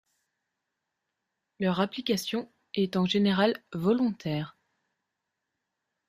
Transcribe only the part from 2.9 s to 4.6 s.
en général volontaire.